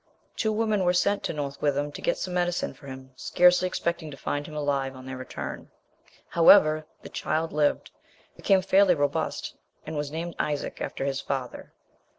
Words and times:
Two 0.35 0.51
women 0.51 0.79
who 0.79 0.87
were 0.87 0.93
sent 0.95 1.21
to 1.25 1.31
North 1.31 1.61
Witham 1.61 1.91
to 1.91 2.01
get 2.01 2.17
some 2.17 2.33
medicine 2.33 2.73
for 2.73 2.87
him 2.87 3.11
scarcely 3.15 3.67
expected 3.67 4.09
to 4.09 4.17
find 4.17 4.47
him 4.47 4.55
alive 4.55 4.95
on 4.95 5.05
their 5.05 5.15
return. 5.15 5.69
However, 6.29 6.87
the 7.03 7.09
child 7.09 7.53
lived, 7.53 7.91
became 8.35 8.63
fairly 8.63 8.95
robust, 8.95 9.53
and 9.85 9.95
was 9.95 10.09
named 10.09 10.35
Isaac, 10.39 10.81
after 10.81 11.05
his 11.05 11.21
father. 11.21 11.71